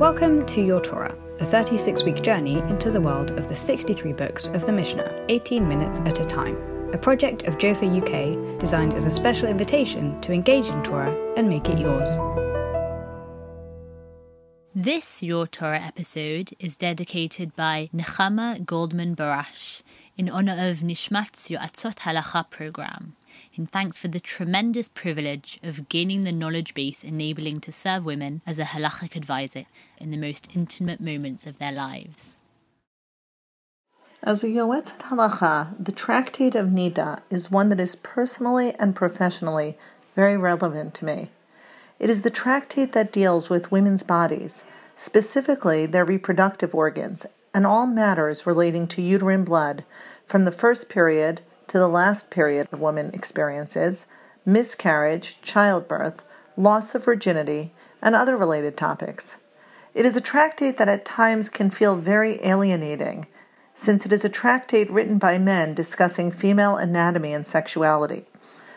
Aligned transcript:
Welcome 0.00 0.46
to 0.46 0.62
Your 0.62 0.80
Torah, 0.80 1.14
a 1.40 1.44
36 1.44 2.04
week 2.04 2.22
journey 2.22 2.60
into 2.60 2.90
the 2.90 3.02
world 3.02 3.32
of 3.32 3.50
the 3.50 3.54
63 3.54 4.14
books 4.14 4.46
of 4.46 4.64
the 4.64 4.72
Mishnah, 4.72 5.26
18 5.28 5.68
minutes 5.68 6.00
at 6.06 6.20
a 6.20 6.24
time. 6.24 6.56
A 6.94 6.96
project 6.96 7.42
of 7.42 7.58
Jofa 7.58 7.84
UK 7.84 8.58
designed 8.58 8.94
as 8.94 9.04
a 9.04 9.10
special 9.10 9.46
invitation 9.48 10.18
to 10.22 10.32
engage 10.32 10.68
in 10.68 10.82
Torah 10.82 11.14
and 11.36 11.50
make 11.50 11.68
it 11.68 11.78
yours. 11.78 12.16
This 14.74 15.22
Your 15.22 15.46
Torah 15.46 15.82
episode 15.82 16.54
is 16.58 16.76
dedicated 16.76 17.54
by 17.54 17.90
Nechama 17.94 18.64
Goldman 18.64 19.14
Barash 19.14 19.82
in 20.16 20.30
honor 20.30 20.56
of 20.70 20.78
Nishmat 20.78 21.32
Yoatzot 21.54 21.96
Halacha 21.96 22.48
program, 22.48 23.16
in 23.54 23.66
thanks 23.66 23.98
for 23.98 24.08
the 24.08 24.20
tremendous 24.20 24.88
privilege 24.88 25.58
of 25.62 25.88
gaining 25.88 26.24
the 26.24 26.32
knowledge 26.32 26.74
base 26.74 27.04
enabling 27.04 27.60
to 27.60 27.72
serve 27.72 28.04
women 28.04 28.42
as 28.46 28.58
a 28.58 28.64
halachic 28.64 29.16
advisor 29.16 29.66
in 29.98 30.10
the 30.10 30.16
most 30.16 30.48
intimate 30.54 31.00
moments 31.00 31.46
of 31.46 31.58
their 31.58 31.72
lives. 31.72 32.38
As 34.22 34.44
a 34.44 34.48
Yoetzet 34.48 34.98
Halacha, 34.98 35.74
the 35.82 35.92
Tractate 35.92 36.54
of 36.54 36.68
Nida 36.68 37.20
is 37.30 37.50
one 37.50 37.70
that 37.70 37.80
is 37.80 37.96
personally 37.96 38.74
and 38.74 38.94
professionally 38.94 39.78
very 40.14 40.36
relevant 40.36 40.92
to 40.94 41.06
me. 41.06 41.30
It 41.98 42.10
is 42.10 42.22
the 42.22 42.30
tractate 42.30 42.92
that 42.92 43.12
deals 43.12 43.48
with 43.48 43.72
women's 43.72 44.02
bodies, 44.02 44.64
specifically 44.94 45.86
their 45.86 46.04
reproductive 46.04 46.74
organs, 46.74 47.24
and 47.54 47.66
all 47.66 47.86
matters 47.86 48.46
relating 48.46 48.86
to 48.88 49.02
uterine 49.02 49.44
blood 49.44 49.84
from 50.26 50.44
the 50.44 50.52
first 50.52 50.88
period 50.88 51.40
to 51.70 51.78
the 51.78 51.88
last 51.88 52.32
period 52.32 52.66
a 52.72 52.76
woman 52.76 53.12
experiences, 53.14 54.06
miscarriage, 54.44 55.38
childbirth, 55.40 56.24
loss 56.56 56.96
of 56.96 57.04
virginity, 57.04 57.72
and 58.02 58.16
other 58.16 58.36
related 58.36 58.76
topics. 58.76 59.36
It 59.94 60.04
is 60.04 60.16
a 60.16 60.20
tractate 60.20 60.78
that 60.78 60.88
at 60.88 61.04
times 61.04 61.48
can 61.48 61.70
feel 61.70 61.94
very 61.94 62.44
alienating, 62.44 63.28
since 63.72 64.04
it 64.04 64.12
is 64.12 64.24
a 64.24 64.28
tractate 64.28 64.90
written 64.90 65.18
by 65.18 65.38
men 65.38 65.72
discussing 65.72 66.32
female 66.32 66.76
anatomy 66.76 67.32
and 67.32 67.46
sexuality. 67.46 68.24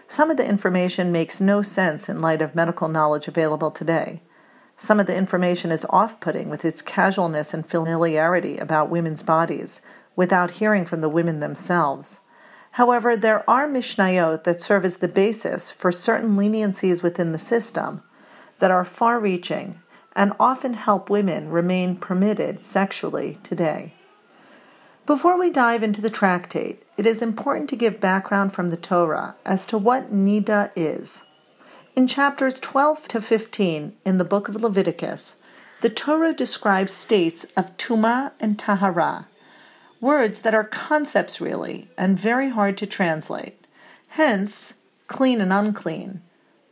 Some 0.08 0.30
of 0.30 0.38
the 0.38 0.48
information 0.48 1.12
makes 1.12 1.42
no 1.42 1.64
sense 1.64 2.08
in 2.08 2.22
light 2.22 2.44
of 2.44 2.54
medical 2.54 2.90
knowledge 2.90 3.28
available 3.28 3.72
today. 3.72 4.22
Some 4.78 5.00
of 5.00 5.08
the 5.08 5.16
information 5.16 5.72
is 5.72 5.88
off 5.90 6.20
putting 6.20 6.48
with 6.48 6.64
its 6.64 6.84
casualness 6.84 7.56
and 7.56 7.66
familiarity 7.66 8.60
about 8.60 8.92
women's 8.92 9.24
bodies 9.24 9.82
without 10.16 10.52
hearing 10.52 10.86
from 10.86 11.02
the 11.02 11.10
women 11.10 11.40
themselves. 11.40 12.20
However, 12.74 13.16
there 13.16 13.48
are 13.48 13.68
Mishnayot 13.68 14.46
that 14.46 14.62
serve 14.62 14.84
as 14.84 14.98
the 14.98 15.08
basis 15.08 15.70
for 15.70 15.92
certain 15.92 16.36
leniencies 16.36 17.04
within 17.04 17.32
the 17.32 17.38
system 17.38 18.02
that 18.58 18.72
are 18.72 18.84
far 18.84 19.20
reaching 19.20 19.80
and 20.16 20.34
often 20.40 20.74
help 20.74 21.08
women 21.08 21.52
remain 21.52 21.96
permitted 21.96 22.66
sexually 22.66 23.38
today. 23.44 23.94
Before 25.06 25.38
we 25.38 25.52
dive 25.52 25.84
into 25.84 26.02
the 26.02 26.10
tractate, 26.10 26.82
it 26.98 27.06
is 27.06 27.22
important 27.22 27.70
to 27.70 27.76
give 27.76 28.00
background 28.00 28.54
from 28.54 28.72
the 28.72 28.78
Torah 28.78 29.36
as 29.46 29.68
to 29.68 29.78
what 29.78 30.12
Nida 30.12 30.72
is. 30.76 31.26
In 31.96 32.08
chapters 32.08 32.60
12 32.60 33.08
to 33.10 33.22
15 33.22 33.96
in 34.04 34.18
the 34.18 34.26
book 34.26 34.48
of 34.48 34.56
Leviticus, 34.56 35.36
the 35.82 35.92
Torah 35.92 36.34
describes 36.34 36.92
states 36.92 37.46
of 37.56 37.78
Tuma 37.78 38.32
and 38.40 38.58
Tahara, 38.58 39.28
words 40.04 40.42
that 40.42 40.54
are 40.54 40.66
concepts 40.66 41.40
really 41.40 41.88
and 41.98 42.20
very 42.20 42.50
hard 42.50 42.78
to 42.78 42.86
translate. 42.86 43.66
Hence, 44.10 44.74
clean 45.08 45.40
and 45.40 45.54
unclean, 45.54 46.22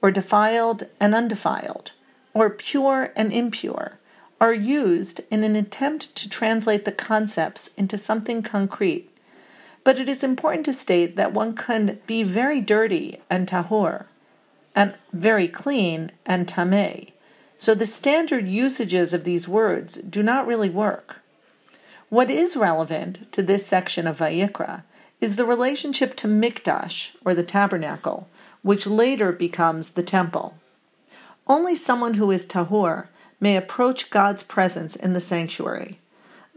or 0.01 0.11
defiled 0.11 0.83
and 0.99 1.15
undefiled, 1.15 1.93
or 2.33 2.49
pure 2.49 3.13
and 3.15 3.31
impure 3.31 3.99
are 4.41 4.53
used 4.53 5.21
in 5.31 5.43
an 5.45 5.55
attempt 5.55 6.13
to 6.15 6.27
translate 6.27 6.83
the 6.83 6.91
concepts 6.91 7.69
into 7.77 7.97
something 7.97 8.43
concrete. 8.43 9.09
But 9.85 9.97
it 9.99 10.09
is 10.09 10.23
important 10.23 10.65
to 10.65 10.73
state 10.73 11.15
that 11.15 11.31
one 11.31 11.55
can 11.55 11.99
be 12.05 12.23
very 12.23 12.59
dirty 12.59 13.21
and 13.29 13.47
tahor, 13.47 14.05
and 14.75 14.95
very 15.13 15.47
clean 15.47 16.11
and 16.25 16.47
tameh. 16.47 17.11
So 17.57 17.73
the 17.75 17.85
standard 17.85 18.47
usages 18.47 19.13
of 19.13 19.23
these 19.23 19.47
words 19.47 19.95
do 19.95 20.21
not 20.21 20.47
really 20.47 20.69
work. 20.69 21.20
What 22.11 22.29
is 22.29 22.57
relevant 22.57 23.31
to 23.31 23.41
this 23.41 23.65
section 23.65 24.05
of 24.05 24.17
Vayikra 24.17 24.83
is 25.21 25.37
the 25.37 25.45
relationship 25.45 26.13
to 26.17 26.27
Mikdash, 26.27 27.11
or 27.23 27.33
the 27.33 27.41
tabernacle, 27.41 28.27
which 28.63 28.85
later 28.85 29.31
becomes 29.31 29.91
the 29.91 30.03
temple. 30.03 30.55
Only 31.47 31.73
someone 31.73 32.15
who 32.15 32.29
is 32.29 32.45
tahor 32.45 33.07
may 33.39 33.55
approach 33.55 34.09
God's 34.09 34.43
presence 34.43 34.97
in 34.97 35.13
the 35.13 35.21
sanctuary. 35.21 35.99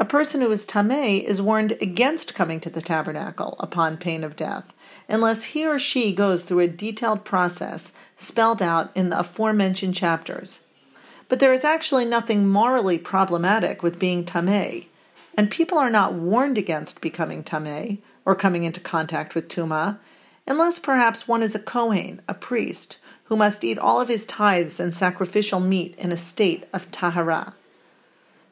A 0.00 0.04
person 0.04 0.41
who 0.41 0.50
is 0.50 0.66
tameh 0.66 1.22
is 1.22 1.41
warned 1.41 1.75
against 1.81 2.34
coming 2.34 2.59
to 2.59 2.69
the 2.69 2.82
tabernacle 2.82 3.54
upon 3.60 3.97
pain 3.97 4.25
of 4.25 4.34
death, 4.34 4.75
unless 5.09 5.44
he 5.44 5.64
or 5.64 5.78
she 5.78 6.12
goes 6.12 6.43
through 6.43 6.59
a 6.59 6.66
detailed 6.66 7.25
process 7.25 7.93
spelled 8.16 8.60
out 8.60 8.91
in 8.97 9.10
the 9.10 9.20
aforementioned 9.20 9.94
chapters. 9.94 10.62
But 11.28 11.38
there 11.38 11.53
is 11.53 11.62
actually 11.62 12.06
nothing 12.06 12.48
morally 12.48 12.98
problematic 12.98 13.84
with 13.84 14.00
being 14.00 14.25
tameh, 14.25 14.87
and 15.37 15.50
people 15.50 15.78
are 15.78 15.91
not 15.91 16.15
warned 16.15 16.59
against 16.59 17.00
becoming 17.00 17.43
tameh 17.43 17.99
or 18.25 18.34
coming 18.34 18.65
into 18.65 18.81
contact 18.81 19.34
with 19.34 19.49
tuma, 19.49 19.99
unless 20.47 20.78
perhaps 20.78 21.27
one 21.27 21.43
is 21.43 21.55
a 21.55 21.59
kohen, 21.59 22.21
a 22.28 22.34
priest, 22.34 22.99
who 23.25 23.37
must 23.37 23.65
eat 23.65 23.78
all 23.78 24.00
of 24.00 24.09
his 24.09 24.27
tithes 24.27 24.78
and 24.78 24.94
sacrificial 24.94 25.61
meat 25.61 25.94
in 25.97 26.12
a 26.12 26.17
state 26.17 26.65
of 26.73 26.91
tahara. 26.91 27.55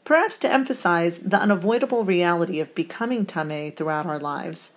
Perhaps 0.05 0.39
to 0.39 0.53
emphasize 0.53 1.19
the 1.19 1.39
unavoidable 1.39 2.05
reality 2.05 2.59
of 2.59 2.75
becoming 2.75 3.25
tameh 3.25 3.75
throughout 3.77 4.07
our 4.07 4.19
lives, 4.19 4.73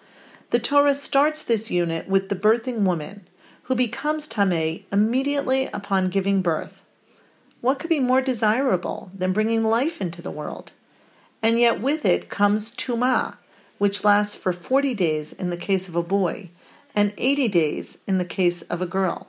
the 0.52 0.60
Torah 0.60 0.94
starts 0.94 1.42
this 1.42 1.72
unit 1.72 2.08
with 2.08 2.30
the 2.30 2.36
birthing 2.36 2.80
woman, 2.80 3.28
who 3.64 3.76
becomes 3.76 4.28
tameh 4.28 4.84
immediately 4.92 5.68
upon 5.74 6.10
giving 6.10 6.42
birth. 6.42 6.84
What 7.62 7.80
could 7.80 7.90
be 7.90 8.00
more 8.00 8.22
desirable 8.22 9.10
than 9.16 9.34
bringing 9.34 9.64
life 9.64 10.00
into 10.00 10.22
the 10.22 10.30
world? 10.30 10.72
And 11.46 11.60
yet 11.60 11.80
with 11.80 12.06
it 12.06 12.28
comes 12.28 12.72
tuma, 12.72 13.38
which 13.78 14.04
lasts 14.04 14.34
for 14.34 14.52
40 14.52 14.96
days 14.96 15.32
in 15.32 15.52
the 15.52 15.58
case 15.58 15.88
of 15.88 15.96
a 15.96 16.02
boy 16.02 16.50
and 16.96 17.14
80 17.20 17.50
days 17.50 18.00
in 18.08 18.18
the 18.18 18.26
case 18.26 18.64
of 18.64 18.82
a 18.82 18.88
girl. 18.88 19.28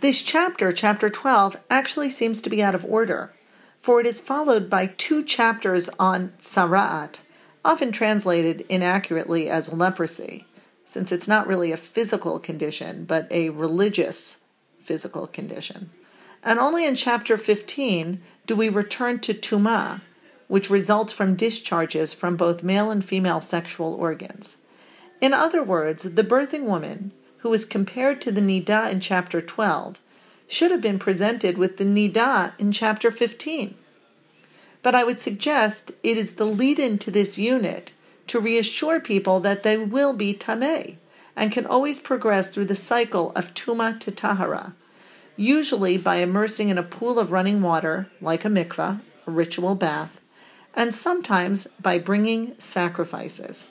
This 0.00 0.22
chapter, 0.22 0.72
chapter 0.72 1.10
12, 1.10 1.58
actually 1.68 2.08
seems 2.08 2.40
to 2.40 2.48
be 2.48 2.62
out 2.62 2.74
of 2.74 2.82
order, 2.86 3.34
for 3.78 4.00
it 4.00 4.06
is 4.06 4.20
followed 4.20 4.70
by 4.70 4.86
two 4.86 5.22
chapters 5.22 5.90
on 5.98 6.32
tzara'at, 6.40 7.18
often 7.62 7.92
translated 7.92 8.64
inaccurately 8.70 9.50
as 9.50 9.74
leprosy, 9.74 10.46
since 10.86 11.12
it's 11.12 11.28
not 11.28 11.46
really 11.46 11.72
a 11.72 11.76
physical 11.76 12.38
condition, 12.38 13.04
but 13.04 13.30
a 13.30 13.50
religious 13.50 14.38
physical 14.80 15.26
condition. 15.26 15.90
And 16.42 16.58
only 16.58 16.86
in 16.86 16.94
chapter 16.94 17.36
15 17.36 18.22
do 18.46 18.56
we 18.56 18.70
return 18.70 19.18
to 19.18 19.34
tuma, 19.34 20.00
which 20.48 20.70
results 20.70 21.12
from 21.12 21.34
discharges 21.34 22.12
from 22.12 22.36
both 22.36 22.62
male 22.62 22.90
and 22.90 23.04
female 23.04 23.40
sexual 23.40 23.94
organs. 23.94 24.58
In 25.20 25.32
other 25.32 25.62
words, 25.62 26.02
the 26.02 26.22
birthing 26.22 26.64
woman, 26.64 27.12
who 27.38 27.52
is 27.52 27.64
compared 27.64 28.20
to 28.22 28.32
the 28.32 28.40
Nida 28.40 28.90
in 28.90 29.00
chapter 29.00 29.40
12, 29.40 30.00
should 30.48 30.70
have 30.70 30.80
been 30.80 30.98
presented 30.98 31.58
with 31.58 31.76
the 31.76 31.84
Nida 31.84 32.52
in 32.58 32.72
chapter 32.72 33.10
15. 33.10 33.74
But 34.82 34.94
I 34.94 35.04
would 35.04 35.18
suggest 35.18 35.92
it 36.02 36.16
is 36.16 36.32
the 36.32 36.44
lead 36.44 36.78
in 36.78 36.98
to 36.98 37.10
this 37.10 37.38
unit 37.38 37.92
to 38.28 38.40
reassure 38.40 39.00
people 39.00 39.40
that 39.40 39.62
they 39.62 39.76
will 39.76 40.12
be 40.12 40.34
Tameh 40.34 40.96
and 41.34 41.52
can 41.52 41.66
always 41.66 42.00
progress 42.00 42.50
through 42.50 42.64
the 42.64 42.74
cycle 42.74 43.32
of 43.32 43.52
Tuma 43.54 43.98
to 44.00 44.10
Tahara, 44.10 44.74
usually 45.36 45.96
by 45.96 46.16
immersing 46.16 46.68
in 46.68 46.78
a 46.78 46.82
pool 46.82 47.18
of 47.18 47.30
running 47.30 47.60
water, 47.60 48.08
like 48.20 48.44
a 48.44 48.48
mikvah, 48.48 49.00
a 49.26 49.30
ritual 49.30 49.74
bath, 49.74 50.20
and 50.76 50.94
sometimes 50.94 51.66
by 51.80 51.98
bringing 51.98 52.54
sacrifices. 52.58 53.66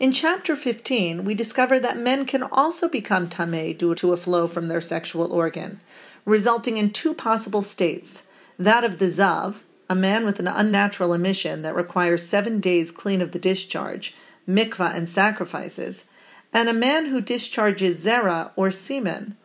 In 0.00 0.10
chapter 0.10 0.56
15, 0.56 1.24
we 1.24 1.34
discover 1.34 1.78
that 1.78 1.98
men 1.98 2.24
can 2.24 2.42
also 2.42 2.88
become 2.88 3.28
tameh 3.28 3.76
due 3.76 3.94
to 3.94 4.12
a 4.12 4.16
flow 4.16 4.48
from 4.48 4.66
their 4.66 4.80
sexual 4.80 5.32
organ, 5.32 5.80
resulting 6.24 6.76
in 6.76 6.90
two 6.90 7.14
possible 7.14 7.62
states 7.62 8.24
that 8.58 8.82
of 8.82 8.98
the 8.98 9.06
zav, 9.06 9.60
a 9.88 9.94
man 9.94 10.24
with 10.24 10.40
an 10.40 10.48
unnatural 10.48 11.12
emission 11.12 11.62
that 11.62 11.76
requires 11.76 12.26
seven 12.26 12.58
days 12.58 12.90
clean 12.90 13.20
of 13.20 13.32
the 13.32 13.38
discharge, 13.38 14.14
mikvah, 14.48 14.94
and 14.94 15.08
sacrifices, 15.08 16.06
and 16.52 16.68
a 16.68 16.74
man 16.74 17.06
who 17.06 17.20
discharges 17.20 18.04
zera 18.04 18.50
or 18.56 18.70
semen, 18.70 19.36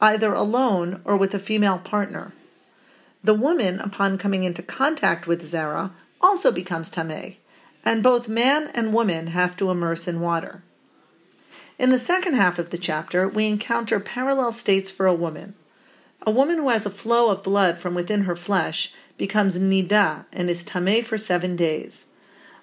either 0.00 0.34
alone 0.34 1.00
or 1.04 1.16
with 1.16 1.34
a 1.34 1.38
female 1.38 1.78
partner. 1.78 2.32
The 3.26 3.34
woman, 3.34 3.80
upon 3.80 4.18
coming 4.18 4.44
into 4.44 4.62
contact 4.62 5.26
with 5.26 5.42
zera, 5.42 5.90
also 6.20 6.50
becomes 6.50 6.90
tameh 6.90 7.36
and 7.86 8.02
both 8.02 8.28
man 8.28 8.68
and 8.74 8.92
woman 8.92 9.28
have 9.28 9.56
to 9.56 9.70
immerse 9.70 10.08
in 10.08 10.20
water. 10.20 10.62
In 11.78 11.90
the 11.90 12.00
second 12.00 12.34
half 12.34 12.58
of 12.58 12.70
the 12.70 12.78
chapter, 12.78 13.28
we 13.28 13.46
encounter 13.46 14.00
parallel 14.00 14.50
states 14.50 14.90
for 14.90 15.06
a 15.06 15.14
woman. 15.14 15.54
A 16.26 16.32
woman 16.32 16.56
who 16.56 16.68
has 16.68 16.84
a 16.84 16.90
flow 16.90 17.30
of 17.30 17.44
blood 17.44 17.78
from 17.78 17.94
within 17.94 18.22
her 18.22 18.34
flesh 18.34 18.92
becomes 19.16 19.60
nida 19.60 20.26
and 20.32 20.50
is 20.50 20.64
tameh 20.64 21.04
for 21.04 21.16
seven 21.16 21.54
days. 21.54 22.06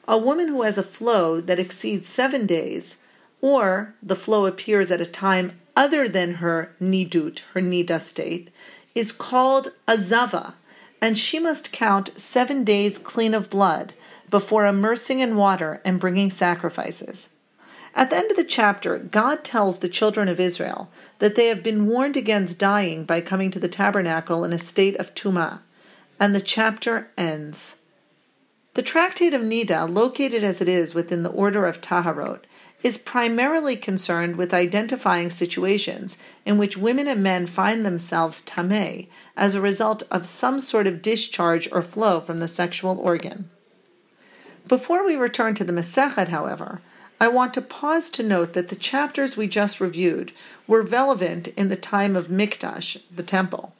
A 0.09 0.17
woman 0.17 0.49
who 0.49 0.63
has 0.63 0.77
a 0.77 0.83
flow 0.83 1.39
that 1.39 1.59
exceeds 1.59 2.09
seven 2.09 2.45
days, 2.45 2.97
or 3.39 3.95
the 4.03 4.17
flow 4.17 4.45
appears 4.45 4.91
at 4.91 4.99
a 4.99 5.05
time 5.05 5.53
other 5.77 6.09
than 6.09 6.35
her 6.35 6.75
nidut, 6.81 7.39
her 7.53 7.61
nida 7.61 8.01
state, 8.01 8.49
is 8.95 9.11
called 9.11 9.71
azava, 9.87 10.53
and 11.01 11.17
she 11.17 11.39
must 11.39 11.71
count 11.71 12.17
seven 12.17 12.63
days 12.63 12.97
clean 12.97 13.33
of 13.33 13.49
blood 13.49 13.93
before 14.29 14.65
immersing 14.65 15.19
in 15.19 15.35
water 15.35 15.81
and 15.83 15.99
bringing 15.99 16.29
sacrifices. 16.29 17.29
At 17.95 18.09
the 18.09 18.17
end 18.17 18.31
of 18.31 18.37
the 18.37 18.43
chapter, 18.43 18.97
God 18.97 19.43
tells 19.43 19.79
the 19.79 19.89
children 19.89 20.27
of 20.27 20.39
Israel 20.39 20.89
that 21.19 21.35
they 21.35 21.47
have 21.47 21.61
been 21.61 21.87
warned 21.87 22.17
against 22.17 22.57
dying 22.57 23.03
by 23.03 23.21
coming 23.21 23.51
to 23.51 23.59
the 23.59 23.67
tabernacle 23.67 24.43
in 24.43 24.51
a 24.51 24.57
state 24.57 24.95
of 24.97 25.13
tumah, 25.13 25.61
and 26.19 26.33
the 26.33 26.41
chapter 26.41 27.11
ends. 27.17 27.75
The 28.73 28.81
Tractate 28.81 29.35
of 29.35 29.41
Nida, 29.41 29.87
located 29.93 30.43
as 30.43 30.59
it 30.59 30.67
is 30.67 30.95
within 30.95 31.21
the 31.21 31.29
order 31.29 31.67
of 31.67 31.79
Taharot, 31.79 32.45
is 32.83 32.97
primarily 32.97 33.77
concerned 33.77 34.35
with 34.35 34.53
identifying 34.53 35.29
situations 35.29 36.17
in 36.45 36.57
which 36.57 36.77
women 36.77 37.07
and 37.07 37.23
men 37.23 37.47
find 37.47 37.85
themselves 37.85 38.41
tameh 38.41 39.07
as 39.37 39.55
a 39.55 39.61
result 39.61 40.03
of 40.11 40.25
some 40.25 40.59
sort 40.59 40.85
of 40.85 41.01
discharge 41.01 41.69
or 41.71 41.81
flow 41.81 42.19
from 42.19 42.39
the 42.39 42.47
sexual 42.47 42.99
organ. 42.99 43.49
Before 44.67 45.05
we 45.05 45.15
return 45.15 45.55
to 45.55 45.63
the 45.63 45.73
Masechet, 45.73 46.27
however, 46.27 46.81
I 47.19 47.29
want 47.29 47.53
to 47.53 47.61
pause 47.61 48.09
to 48.11 48.23
note 48.23 48.53
that 48.53 48.67
the 48.67 48.75
chapters 48.75 49.37
we 49.37 49.47
just 49.47 49.79
reviewed 49.79 50.33
were 50.67 50.81
relevant 50.81 51.47
in 51.49 51.69
the 51.69 51.77
time 51.77 52.15
of 52.15 52.27
Mikdash, 52.27 53.01
the 53.09 53.23
temple. 53.23 53.73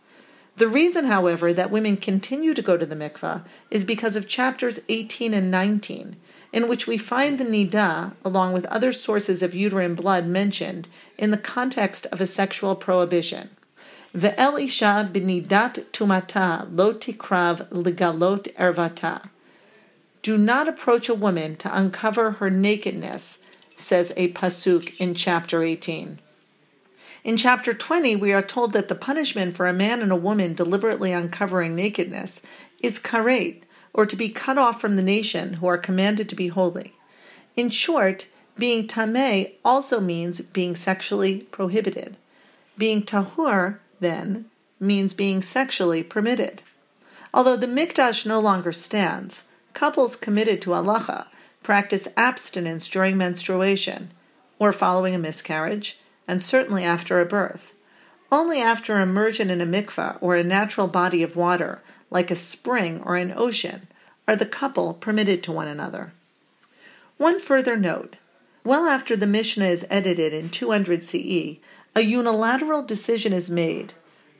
The 0.55 0.67
reason, 0.67 1.05
however, 1.05 1.51
that 1.51 1.71
women 1.71 1.97
continue 1.97 2.53
to 2.53 2.61
go 2.61 2.77
to 2.77 2.85
the 2.85 2.95
mikveh 2.95 3.43
is 3.71 3.83
because 3.83 4.15
of 4.15 4.27
chapters 4.27 4.79
18 4.87 5.33
and 5.33 5.49
19, 5.49 6.15
in 6.51 6.67
which 6.67 6.85
we 6.85 6.97
find 6.97 7.39
the 7.39 7.43
nida, 7.43 8.13
along 8.23 8.53
with 8.53 8.65
other 8.65 8.93
sources 8.93 9.41
of 9.41 9.55
uterine 9.55 9.95
blood 9.95 10.27
mentioned, 10.27 10.87
in 11.17 11.31
the 11.31 11.37
context 11.37 12.05
of 12.11 12.21
a 12.21 12.27
sexual 12.27 12.75
prohibition. 12.75 13.49
Ve'el 14.15 14.63
isha 14.63 15.09
b'nidat 15.11 15.85
tumata 15.85 16.67
lo 16.71 16.93
tikrav 16.93 17.67
ligalot 17.69 18.53
ervata. 18.55 19.29
Do 20.21 20.37
not 20.37 20.67
approach 20.67 21.09
a 21.09 21.15
woman 21.15 21.55
to 21.57 21.75
uncover 21.75 22.31
her 22.33 22.51
nakedness, 22.51 23.39
says 23.75 24.13
a 24.15 24.31
pasuk 24.33 25.01
in 25.01 25.15
chapter 25.15 25.63
18. 25.63 26.19
In 27.23 27.37
chapter 27.37 27.73
20, 27.73 28.17
we 28.17 28.33
are 28.33 28.41
told 28.41 28.73
that 28.73 28.89
the 28.89 28.95
punishment 28.95 29.55
for 29.55 29.65
a 29.65 29.73
man 29.73 30.01
and 30.01 30.11
a 30.11 30.15
woman 30.15 30.53
deliberately 30.53 31.13
uncovering 31.13 31.73
nakedness 31.73 32.41
is 32.81 32.99
karet, 32.99 33.61
or 33.93 34.05
to 34.05 34.17
be 34.17 34.27
cut 34.27 34.57
off 34.57 34.81
from 34.81 34.97
the 34.97 35.01
nation 35.01 35.53
who 35.53 35.67
are 35.67 35.77
commanded 35.77 36.27
to 36.27 36.35
be 36.35 36.49
holy. 36.49 36.93
In 37.55 37.69
short, 37.69 38.27
being 38.57 38.87
tameh 38.87 39.53
also 39.63 40.01
means 40.01 40.41
being 40.41 40.75
sexually 40.75 41.41
prohibited. 41.43 42.17
Being 42.77 43.03
tahur, 43.03 43.79
then, 44.01 44.45
means 44.77 45.13
being 45.13 45.41
sexually 45.41 46.03
permitted. 46.03 46.61
Although 47.33 47.55
the 47.55 47.67
mikdash 47.67 48.25
no 48.25 48.41
longer 48.41 48.73
stands, 48.73 49.45
couples 49.73 50.17
committed 50.17 50.61
to 50.63 50.71
halacha 50.71 51.27
practice 51.63 52.09
abstinence 52.17 52.89
during 52.89 53.17
menstruation 53.17 54.11
or 54.59 54.73
following 54.73 55.15
a 55.15 55.17
miscarriage, 55.19 55.97
and 56.27 56.41
certainly 56.41 56.83
after 56.83 57.19
a 57.19 57.25
birth. 57.25 57.73
Only 58.31 58.59
after 58.59 58.99
immersion 58.99 59.49
in 59.49 59.61
a 59.61 59.65
mikveh 59.65 60.17
or 60.21 60.35
a 60.35 60.43
natural 60.43 60.87
body 60.87 61.21
of 61.23 61.35
water, 61.35 61.81
like 62.09 62.31
a 62.31 62.35
spring 62.35 63.01
or 63.05 63.15
an 63.15 63.33
ocean, 63.35 63.87
are 64.27 64.35
the 64.35 64.45
couple 64.45 64.93
permitted 64.93 65.43
to 65.43 65.51
one 65.51 65.67
another. 65.67 66.13
One 67.17 67.39
further 67.39 67.77
note 67.77 68.15
well 68.65 68.85
after 68.85 69.17
the 69.17 69.27
Mishnah 69.27 69.65
is 69.65 69.85
edited 69.89 70.33
in 70.33 70.49
200 70.49 71.03
CE, 71.03 71.57
a 71.95 72.01
unilateral 72.01 72.81
decision 72.81 73.33
is 73.33 73.49
made, 73.49 73.93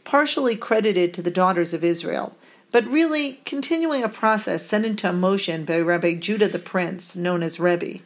partially 0.06 0.56
credited 0.56 1.14
to 1.14 1.22
the 1.22 1.32
daughters 1.32 1.74
of 1.74 1.84
Israel, 1.84 2.36
but 2.72 2.88
really 2.88 3.42
continuing 3.46 4.02
a 4.02 4.10
process 4.10 4.66
set 4.66 4.86
into 4.86 5.12
motion 5.12 5.66
by 5.66 5.78
Rabbi 5.78 6.16
Judah 6.16 6.48
the 6.48 6.58
Prince, 6.58 7.18
known 7.18 7.44
as 7.44 7.60
Rebbe, 7.60 8.00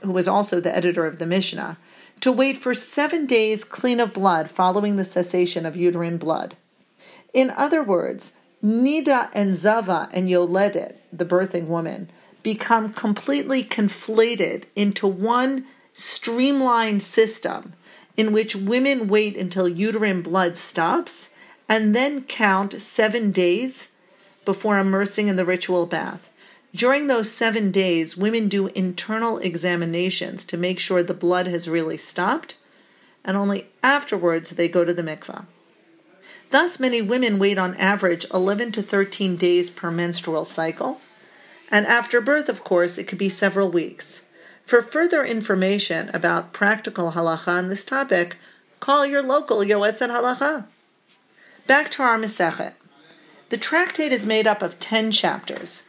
who 0.00 0.10
was 0.10 0.26
also 0.26 0.58
the 0.58 0.74
editor 0.74 1.06
of 1.06 1.20
the 1.20 1.26
Mishnah, 1.26 1.78
to 2.20 2.30
wait 2.30 2.58
for 2.58 2.74
seven 2.74 3.26
days 3.26 3.64
clean 3.64 4.00
of 4.00 4.12
blood 4.12 4.50
following 4.50 4.96
the 4.96 5.04
cessation 5.04 5.64
of 5.64 5.76
uterine 5.76 6.18
blood. 6.18 6.56
In 7.32 7.50
other 7.50 7.82
words, 7.82 8.34
Nida 8.62 9.30
and 9.32 9.56
Zava 9.56 10.08
and 10.12 10.28
Yoledet, 10.28 10.96
the 11.12 11.24
birthing 11.24 11.66
woman, 11.66 12.10
become 12.42 12.92
completely 12.92 13.64
conflated 13.64 14.64
into 14.76 15.06
one 15.06 15.66
streamlined 15.92 17.02
system 17.02 17.74
in 18.16 18.32
which 18.32 18.56
women 18.56 19.08
wait 19.08 19.36
until 19.36 19.68
uterine 19.68 20.22
blood 20.22 20.56
stops 20.56 21.30
and 21.68 21.94
then 21.94 22.22
count 22.22 22.80
seven 22.80 23.30
days 23.30 23.90
before 24.44 24.78
immersing 24.78 25.28
in 25.28 25.36
the 25.36 25.44
ritual 25.44 25.86
bath. 25.86 26.29
During 26.74 27.08
those 27.08 27.30
seven 27.30 27.72
days, 27.72 28.16
women 28.16 28.48
do 28.48 28.68
internal 28.68 29.38
examinations 29.38 30.44
to 30.44 30.56
make 30.56 30.78
sure 30.78 31.02
the 31.02 31.14
blood 31.14 31.48
has 31.48 31.68
really 31.68 31.96
stopped, 31.96 32.56
and 33.24 33.36
only 33.36 33.66
afterwards 33.82 34.50
they 34.50 34.68
go 34.68 34.84
to 34.84 34.94
the 34.94 35.02
mikvah. 35.02 35.46
Thus, 36.50 36.78
many 36.78 37.02
women 37.02 37.38
wait 37.38 37.58
on 37.58 37.74
average 37.76 38.24
11 38.32 38.72
to 38.72 38.82
13 38.82 39.36
days 39.36 39.68
per 39.68 39.90
menstrual 39.90 40.44
cycle, 40.44 41.00
and 41.70 41.86
after 41.86 42.20
birth, 42.20 42.48
of 42.48 42.64
course, 42.64 42.98
it 42.98 43.04
could 43.04 43.18
be 43.18 43.28
several 43.28 43.68
weeks. 43.68 44.22
For 44.64 44.82
further 44.82 45.24
information 45.24 46.10
about 46.14 46.52
practical 46.52 47.12
halacha 47.12 47.48
on 47.48 47.68
this 47.68 47.84
topic, 47.84 48.36
call 48.78 49.04
your 49.04 49.22
local 49.22 49.58
Yoetzet 49.58 50.10
Halacha. 50.10 50.66
Back 51.66 51.90
to 51.92 52.02
our 52.02 52.16
Masechet. 52.16 52.74
The 53.48 53.56
tractate 53.56 54.12
is 54.12 54.24
made 54.24 54.46
up 54.46 54.62
of 54.62 54.78
10 54.78 55.10
chapters. 55.10 55.82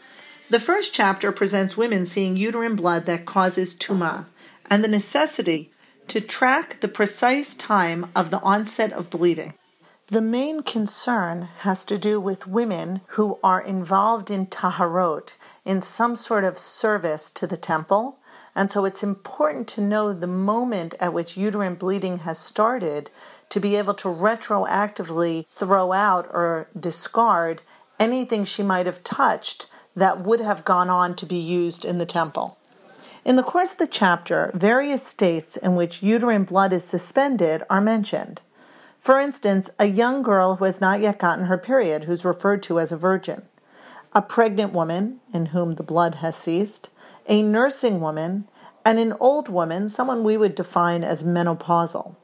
The 0.51 0.59
first 0.59 0.93
chapter 0.93 1.31
presents 1.31 1.77
women 1.77 2.05
seeing 2.05 2.35
uterine 2.35 2.75
blood 2.75 3.05
that 3.05 3.25
causes 3.25 3.73
tuma 3.73 4.25
and 4.69 4.83
the 4.83 4.89
necessity 4.89 5.71
to 6.09 6.19
track 6.19 6.81
the 6.81 6.89
precise 6.89 7.55
time 7.55 8.11
of 8.13 8.31
the 8.31 8.41
onset 8.41 8.91
of 8.91 9.09
bleeding. 9.09 9.53
The 10.07 10.19
main 10.19 10.61
concern 10.61 11.43
has 11.59 11.85
to 11.85 11.97
do 11.97 12.19
with 12.19 12.47
women 12.47 12.99
who 13.15 13.39
are 13.41 13.61
involved 13.61 14.29
in 14.29 14.45
taharot, 14.45 15.37
in 15.63 15.79
some 15.79 16.17
sort 16.17 16.43
of 16.43 16.57
service 16.57 17.31
to 17.31 17.47
the 17.47 17.55
temple. 17.55 18.19
And 18.53 18.69
so 18.69 18.83
it's 18.83 19.03
important 19.03 19.69
to 19.69 19.81
know 19.81 20.11
the 20.11 20.27
moment 20.27 20.95
at 20.99 21.13
which 21.13 21.37
uterine 21.37 21.75
bleeding 21.75 22.17
has 22.27 22.37
started 22.37 23.09
to 23.47 23.61
be 23.61 23.77
able 23.77 23.93
to 23.93 24.09
retroactively 24.09 25.47
throw 25.47 25.93
out 25.93 26.27
or 26.29 26.67
discard 26.77 27.61
anything 27.97 28.43
she 28.43 28.63
might 28.63 28.85
have 28.85 29.01
touched 29.05 29.67
that 29.95 30.21
would 30.21 30.39
have 30.39 30.65
gone 30.65 30.89
on 30.89 31.15
to 31.15 31.25
be 31.25 31.37
used 31.37 31.85
in 31.85 31.97
the 31.97 32.05
temple. 32.05 32.57
In 33.23 33.35
the 33.35 33.43
course 33.43 33.73
of 33.73 33.77
the 33.77 33.87
chapter, 33.87 34.51
various 34.53 35.05
states 35.05 35.55
in 35.57 35.75
which 35.75 36.01
uterine 36.01 36.43
blood 36.43 36.73
is 36.73 36.83
suspended 36.83 37.63
are 37.69 37.81
mentioned. 37.81 38.41
For 38.99 39.19
instance, 39.19 39.69
a 39.77 39.85
young 39.85 40.23
girl 40.23 40.55
who 40.55 40.65
has 40.65 40.81
not 40.81 41.01
yet 41.01 41.19
gotten 41.19 41.45
her 41.45 41.57
period, 41.57 42.05
who's 42.05 42.25
referred 42.25 42.63
to 42.63 42.79
as 42.79 42.91
a 42.91 42.97
virgin, 42.97 43.43
a 44.13 44.21
pregnant 44.21 44.73
woman 44.73 45.19
in 45.33 45.47
whom 45.47 45.75
the 45.75 45.83
blood 45.83 46.15
has 46.15 46.35
ceased, 46.35 46.89
a 47.27 47.41
nursing 47.41 47.99
woman, 47.99 48.47
and 48.85 48.99
an 48.99 49.13
old 49.19 49.49
woman, 49.49 49.87
someone 49.87 50.23
we 50.23 50.37
would 50.37 50.55
define 50.55 51.03
as 51.03 51.23
menopausal. 51.23 52.15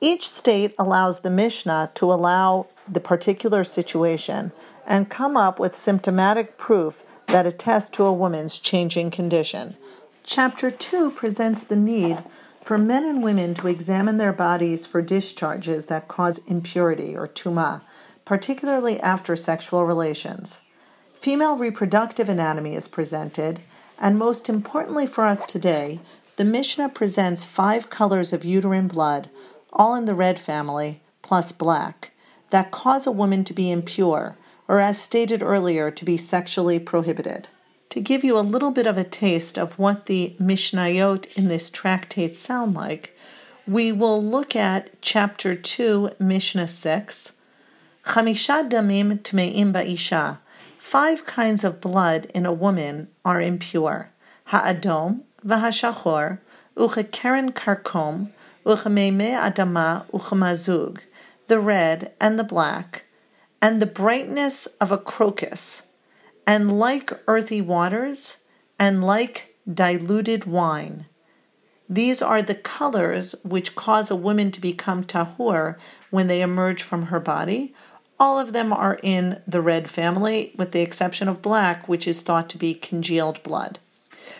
Each 0.00 0.28
state 0.28 0.74
allows 0.78 1.20
the 1.20 1.30
Mishnah 1.30 1.92
to 1.94 2.12
allow 2.12 2.66
the 2.88 3.00
particular 3.00 3.62
situation 3.62 4.52
and 4.92 5.08
come 5.08 5.38
up 5.38 5.58
with 5.58 5.74
symptomatic 5.74 6.58
proof 6.58 7.02
that 7.28 7.46
attests 7.46 7.88
to 7.88 8.04
a 8.04 8.12
woman's 8.12 8.58
changing 8.58 9.10
condition. 9.10 9.74
Chapter 10.22 10.70
2 10.70 11.12
presents 11.12 11.62
the 11.62 11.76
need 11.76 12.22
for 12.62 12.76
men 12.76 13.02
and 13.02 13.24
women 13.24 13.54
to 13.54 13.68
examine 13.68 14.18
their 14.18 14.34
bodies 14.34 14.86
for 14.86 15.00
discharges 15.00 15.86
that 15.86 16.08
cause 16.08 16.42
impurity 16.46 17.16
or 17.16 17.26
tuma, 17.26 17.80
particularly 18.26 19.00
after 19.00 19.34
sexual 19.34 19.86
relations. 19.86 20.60
Female 21.14 21.56
reproductive 21.56 22.28
anatomy 22.28 22.74
is 22.74 22.86
presented, 22.86 23.60
and 23.98 24.18
most 24.18 24.50
importantly 24.50 25.06
for 25.06 25.24
us 25.24 25.46
today, 25.46 26.00
the 26.36 26.44
Mishnah 26.44 26.90
presents 26.90 27.46
five 27.46 27.88
colors 27.88 28.34
of 28.34 28.44
uterine 28.44 28.88
blood 28.88 29.30
all 29.72 29.94
in 29.94 30.04
the 30.04 30.14
red 30.14 30.38
family, 30.38 31.00
plus 31.22 31.50
black, 31.50 32.10
that 32.50 32.70
cause 32.70 33.06
a 33.06 33.10
woman 33.10 33.42
to 33.42 33.54
be 33.54 33.70
impure, 33.70 34.36
or 34.68 34.80
as 34.80 35.00
stated 35.00 35.42
earlier, 35.42 35.90
to 35.90 36.04
be 36.04 36.16
sexually 36.16 36.78
prohibited. 36.78 37.48
To 37.90 38.00
give 38.00 38.24
you 38.24 38.38
a 38.38 38.40
little 38.40 38.70
bit 38.70 38.86
of 38.86 38.96
a 38.96 39.04
taste 39.04 39.58
of 39.58 39.78
what 39.78 40.06
the 40.06 40.34
Mishnayot 40.40 41.26
in 41.34 41.48
this 41.48 41.68
tractate 41.68 42.36
sound 42.36 42.74
like, 42.74 43.16
we 43.66 43.92
will 43.92 44.22
look 44.22 44.56
at 44.56 45.00
chapter 45.02 45.54
2, 45.54 46.10
Mishnah 46.18 46.68
6, 46.68 47.32
Chamisha 48.04 48.68
damim 48.68 49.20
tmeim 49.20 49.72
ba'isha. 49.72 50.38
Five 50.78 51.24
kinds 51.24 51.62
of 51.62 51.80
blood 51.80 52.26
in 52.34 52.44
a 52.44 52.52
woman 52.52 53.08
are 53.24 53.40
impure. 53.40 54.10
Ha'adom, 54.46 55.20
v'hashachor, 55.46 56.40
uchekeren 56.76 57.50
karkom, 57.52 58.32
uchemeime 58.66 59.38
adama, 59.38 60.04
uchemazug. 60.10 60.98
The 61.46 61.60
red 61.60 62.12
and 62.20 62.38
the 62.38 62.44
black, 62.44 63.04
and 63.62 63.80
the 63.80 63.86
brightness 63.86 64.66
of 64.80 64.90
a 64.90 64.98
crocus, 64.98 65.82
and 66.46 66.78
like 66.80 67.12
earthy 67.28 67.62
waters, 67.62 68.38
and 68.78 69.04
like 69.04 69.54
diluted 69.72 70.44
wine. 70.44 71.06
These 71.88 72.20
are 72.20 72.42
the 72.42 72.56
colors 72.56 73.36
which 73.44 73.76
cause 73.76 74.10
a 74.10 74.16
woman 74.16 74.50
to 74.50 74.60
become 74.60 75.04
tahur 75.04 75.78
when 76.10 76.26
they 76.26 76.42
emerge 76.42 76.82
from 76.82 77.06
her 77.06 77.20
body. 77.20 77.74
All 78.18 78.38
of 78.38 78.52
them 78.52 78.72
are 78.72 78.98
in 79.02 79.40
the 79.46 79.60
red 79.60 79.88
family, 79.88 80.52
with 80.56 80.72
the 80.72 80.80
exception 80.80 81.28
of 81.28 81.42
black, 81.42 81.88
which 81.88 82.08
is 82.08 82.20
thought 82.20 82.48
to 82.50 82.58
be 82.58 82.74
congealed 82.74 83.42
blood. 83.42 83.78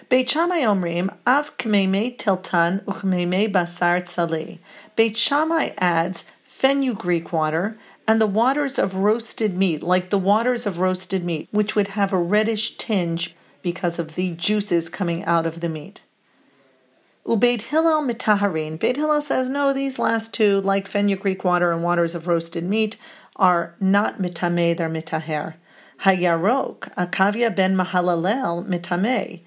Beit 0.08 0.28
Shammai 0.28 0.60
omrim 0.62 1.14
av 1.26 1.56
kmeime 1.58 2.16
tiltan 2.16 2.84
uchmeime 2.84 3.52
basar 3.52 4.02
tzali. 4.02 4.58
Beit 4.96 5.16
Shammai 5.16 5.70
adds 5.78 6.24
fenugreek 6.44 7.32
water 7.32 7.76
and 8.06 8.20
the 8.20 8.26
waters 8.26 8.78
of 8.78 8.96
roasted 8.96 9.56
meat, 9.56 9.82
like 9.82 10.10
the 10.10 10.18
waters 10.18 10.66
of 10.66 10.78
roasted 10.78 11.24
meat, 11.24 11.48
which 11.50 11.76
would 11.76 11.88
have 11.88 12.12
a 12.12 12.18
reddish 12.18 12.76
tinge 12.76 13.36
because 13.62 13.98
of 13.98 14.14
the 14.14 14.32
juices 14.32 14.88
coming 14.88 15.24
out 15.24 15.46
of 15.46 15.60
the 15.60 15.68
meat. 15.68 16.02
Ubeit 17.24 17.62
Hillel 17.62 18.02
mitaharin. 18.02 18.80
Beit 18.80 18.96
Hillel 18.96 19.20
says 19.20 19.48
no, 19.48 19.72
these 19.72 19.98
last 19.98 20.34
two, 20.34 20.60
like 20.60 20.88
fenugreek 20.88 21.44
water 21.44 21.70
and 21.70 21.84
waters 21.84 22.16
of 22.16 22.26
roasted 22.26 22.64
meat, 22.64 22.96
are 23.36 23.76
not 23.78 24.18
mitame, 24.18 24.76
they're 24.76 24.90
mitaher. 24.90 25.54
Hayarok, 26.00 26.92
akavia 26.96 27.54
ben 27.54 27.76
mahalalel 27.76 28.66
mitame. 28.66 29.42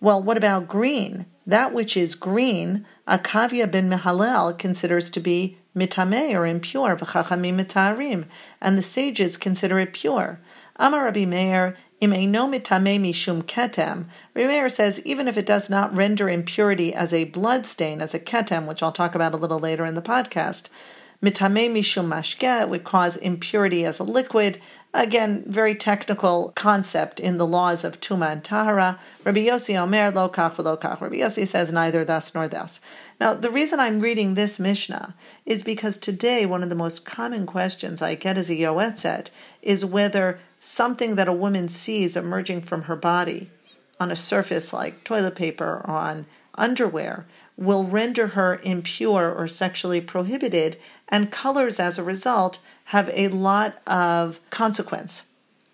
Well, 0.00 0.22
what 0.22 0.36
about 0.36 0.68
green? 0.68 1.26
That 1.44 1.74
which 1.74 1.96
is 1.96 2.14
green, 2.14 2.86
akavia 3.08 3.68
ben 3.68 3.90
mahalel 3.90 4.56
considers 4.56 5.10
to 5.10 5.18
be 5.18 5.58
mitame 5.76 6.34
or 6.34 6.46
impure, 6.46 6.96
v'chachamim 6.96 7.60
mitarim, 7.60 8.24
and 8.60 8.76
the 8.76 8.82
sages 8.82 9.36
consider 9.36 9.78
it 9.78 9.92
pure. 9.92 10.40
Amar 10.76 11.04
Rabbi 11.04 11.24
Meir, 11.24 11.74
im 12.00 12.12
eino 12.12 12.48
mishum 12.48 13.42
ketem. 13.42 14.06
Rabbi 14.34 14.46
Meir 14.46 14.68
says 14.68 15.04
even 15.04 15.26
if 15.26 15.36
it 15.36 15.46
does 15.46 15.68
not 15.68 15.96
render 15.96 16.28
impurity 16.28 16.94
as 16.94 17.12
a 17.12 17.24
blood 17.24 17.66
stain, 17.66 18.00
as 18.00 18.14
a 18.14 18.20
ketem, 18.20 18.66
which 18.66 18.82
I'll 18.82 18.92
talk 18.92 19.14
about 19.14 19.34
a 19.34 19.38
little 19.38 19.58
later 19.58 19.84
in 19.84 19.96
the 19.96 20.02
podcast, 20.02 20.68
mitame 21.22 21.70
mishum 21.70 22.08
mashke 22.08 22.68
would 22.68 22.84
cause 22.84 23.16
impurity 23.16 23.84
as 23.84 23.98
a 23.98 24.04
liquid. 24.04 24.60
Again, 24.94 25.44
very 25.46 25.74
technical 25.74 26.50
concept 26.56 27.20
in 27.20 27.36
the 27.36 27.46
laws 27.46 27.84
of 27.84 28.00
Tuma 28.00 28.32
and 28.32 28.42
Tahara. 28.42 28.98
Rabbi 29.22 29.46
Yossi 29.46 29.78
Omer 29.78 30.10
lo 30.10 30.30
kach 30.30 30.56
v'lo 30.56 30.80
kach. 30.80 31.00
Rabbi 31.02 31.16
Yossi 31.16 31.46
says 31.46 31.70
neither 31.70 32.06
thus 32.06 32.34
nor 32.34 32.48
thus. 32.48 32.80
Now, 33.20 33.34
the 33.34 33.50
reason 33.50 33.80
I'm 33.80 34.00
reading 34.00 34.32
this 34.32 34.58
Mishnah 34.58 35.14
is 35.44 35.62
because 35.62 35.98
today 35.98 36.46
one 36.46 36.62
of 36.62 36.70
the 36.70 36.74
most 36.74 37.04
common 37.04 37.44
questions 37.44 38.00
I 38.00 38.14
get 38.14 38.38
as 38.38 38.48
a 38.48 38.54
yoetzet 38.54 39.28
is 39.60 39.84
whether 39.84 40.38
something 40.58 41.16
that 41.16 41.28
a 41.28 41.34
woman 41.34 41.68
sees 41.68 42.16
emerging 42.16 42.62
from 42.62 42.84
her 42.84 42.96
body 42.96 43.50
on 44.00 44.10
a 44.10 44.16
surface 44.16 44.72
like 44.72 45.04
toilet 45.04 45.34
paper 45.34 45.82
or 45.84 45.90
on 45.90 46.26
underwear 46.54 47.26
will 47.56 47.84
render 47.84 48.28
her 48.28 48.60
impure 48.62 49.32
or 49.32 49.48
sexually 49.48 50.00
prohibited, 50.00 50.76
and 51.08 51.30
colors 51.30 51.78
as 51.80 51.98
a 51.98 52.02
result 52.02 52.58
have 52.86 53.10
a 53.12 53.28
lot 53.28 53.80
of 53.86 54.40
consequence. 54.50 55.24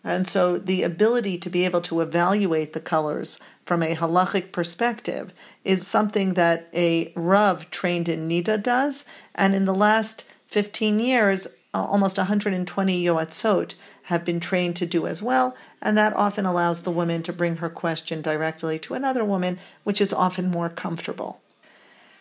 And 0.06 0.28
so 0.28 0.58
the 0.58 0.82
ability 0.82 1.38
to 1.38 1.48
be 1.48 1.64
able 1.64 1.80
to 1.82 2.02
evaluate 2.02 2.74
the 2.74 2.80
colors 2.80 3.38
from 3.64 3.82
a 3.82 3.94
halachic 3.96 4.52
perspective 4.52 5.32
is 5.64 5.86
something 5.86 6.34
that 6.34 6.68
a 6.74 7.10
Rav 7.16 7.70
trained 7.70 8.10
in 8.10 8.28
Nida 8.28 8.62
does. 8.62 9.06
And 9.34 9.54
in 9.54 9.64
the 9.64 9.74
last 9.74 10.30
15 10.48 11.00
years, 11.00 11.48
almost 11.82 12.18
120 12.18 13.04
yoatzot 13.04 13.74
have 14.04 14.24
been 14.24 14.40
trained 14.40 14.76
to 14.76 14.86
do 14.86 15.06
as 15.06 15.22
well, 15.22 15.56
and 15.82 15.96
that 15.98 16.14
often 16.14 16.46
allows 16.46 16.82
the 16.82 16.90
woman 16.90 17.22
to 17.24 17.32
bring 17.32 17.56
her 17.56 17.68
question 17.68 18.22
directly 18.22 18.78
to 18.80 18.94
another 18.94 19.24
woman, 19.24 19.58
which 19.82 20.00
is 20.00 20.12
often 20.12 20.50
more 20.50 20.68
comfortable. 20.68 21.40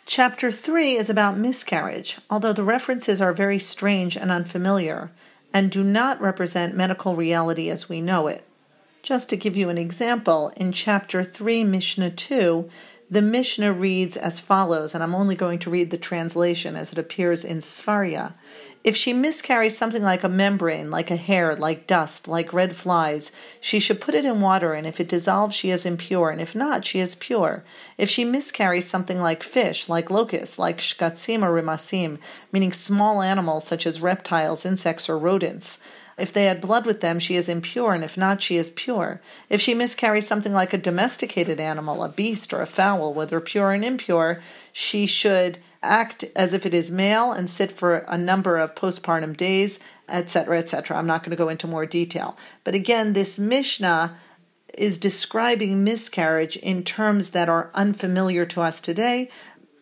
Chapter 0.06 0.52
3 0.52 0.96
is 0.96 1.10
about 1.10 1.38
miscarriage, 1.38 2.18
although 2.30 2.54
the 2.54 2.64
references 2.64 3.22
are 3.22 3.32
very 3.32 3.60
strange 3.60 4.18
and 4.18 4.32
unfamiliar 4.32 5.12
and 5.54 5.70
do 5.70 5.84
not 5.84 6.20
represent 6.20 6.76
medical 6.76 7.16
reality 7.16 7.70
as 7.70 7.88
we 7.88 8.02
know 8.02 8.28
it. 8.28 8.44
Just 9.04 9.30
to 9.30 9.38
give 9.38 9.56
you 9.56 9.70
an 9.70 9.78
example, 9.78 10.52
in 10.58 10.72
chapter 10.72 11.24
3, 11.24 11.64
Mishnah 11.64 12.12
2, 12.12 12.70
the 13.10 13.22
Mishnah 13.22 13.72
reads 13.72 14.18
as 14.18 14.40
follows, 14.40 14.96
and 14.96 15.04
I'm 15.04 15.14
only 15.14 15.36
going 15.36 15.60
to 15.60 15.70
read 15.70 15.92
the 15.92 15.98
translation 15.98 16.76
as 16.76 16.92
it 16.92 16.98
appears 16.98 17.46
in 17.46 17.60
Sefaria. 17.60 18.34
If 18.84 18.98
she 18.98 19.14
miscarries 19.14 19.78
something 19.78 20.04
like 20.04 20.26
a 20.26 20.30
membrane, 20.30 20.92
like 20.92 21.10
a 21.10 21.16
hair, 21.16 21.56
like 21.56 21.88
dust, 21.88 22.28
like 22.28 22.52
red 22.52 22.76
flies, 22.76 23.32
she 23.62 23.80
should 23.80 24.02
put 24.02 24.14
it 24.14 24.26
in 24.26 24.42
water, 24.42 24.74
and 24.74 24.86
if 24.86 25.00
it 25.00 25.08
dissolves, 25.08 25.56
she 25.56 25.70
is 25.70 25.86
impure, 25.86 26.30
and 26.30 26.42
if 26.42 26.54
not, 26.54 26.84
she 26.84 27.00
is 27.00 27.16
pure. 27.16 27.64
If 27.98 28.10
she 28.10 28.26
miscarries 28.26 28.86
something 28.86 29.22
like 29.22 29.42
fish, 29.42 29.88
like 29.88 30.12
locusts, 30.12 30.60
like 30.60 30.80
shkatzim 30.80 31.44
or 31.44 31.62
rimasim, 31.62 32.20
meaning 32.52 32.74
small 32.74 33.22
animals 33.22 33.66
such 33.66 33.88
as 33.88 34.02
reptiles, 34.02 34.66
insects, 34.66 35.08
or 35.08 35.18
rodents, 35.18 35.80
if 36.18 36.32
they 36.32 36.46
had 36.46 36.62
blood 36.62 36.86
with 36.86 37.02
them, 37.02 37.18
she 37.20 37.36
is 37.36 37.50
impure, 37.50 37.94
and 37.94 38.04
if 38.04 38.18
not, 38.18 38.42
she 38.42 38.58
is 38.58 38.70
pure. 38.70 39.20
If 39.50 39.62
she 39.62 39.74
miscarries 39.74 40.28
something 40.28 40.54
like 40.54 40.74
a 40.74 40.78
domesticated 40.78 41.60
animal, 41.60 42.04
a 42.04 42.10
beast 42.10 42.54
or 42.54 42.62
a 42.62 42.68
fowl, 42.68 43.14
whether 43.14 43.40
pure 43.40 43.72
and 43.72 43.84
impure, 43.84 44.40
she 44.72 45.08
should 45.08 45.58
act 45.84 46.26
as 46.36 46.54
if 46.54 46.66
it 46.66 46.74
is 46.74 46.92
male 46.92 47.32
and 47.32 47.50
sit 47.50 47.72
for 47.72 47.98
a 48.08 48.18
number 48.18 48.58
of 48.58 48.76
postpartum 48.76 49.38
days, 49.38 49.80
etc., 50.10 50.58
etc. 50.58 50.98
I'm 50.98 51.08
not 51.08 51.22
going 51.22 51.32
to 51.32 51.38
go 51.38 51.50
into 51.50 51.68
more 51.68 51.86
detail. 51.86 52.38
But 52.64 52.76
again, 52.76 53.14
this 53.14 53.38
Mishnah 53.38 54.16
is 54.78 54.98
describing 54.98 55.84
miscarriage 55.84 56.58
in 56.58 56.84
terms 56.84 57.30
that 57.30 57.50
are 57.50 57.70
unfamiliar 57.74 58.46
to 58.48 58.62
us 58.62 58.82
today, 58.82 59.30